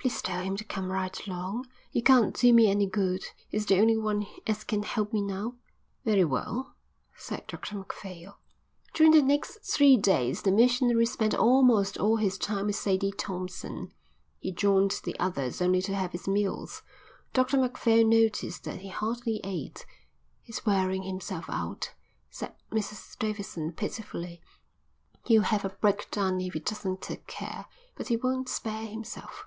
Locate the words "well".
6.24-6.74